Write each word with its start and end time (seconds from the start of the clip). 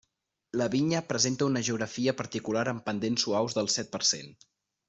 La 0.61 0.67
vinya 0.75 1.01
presenta 1.11 1.49
una 1.49 1.61
geografia 1.69 2.15
particular 2.23 2.65
amb 2.75 2.85
pendents 2.91 3.27
suaus 3.27 3.59
del 3.59 3.73
set 3.79 3.97
per 3.99 4.05
cent. 4.15 4.37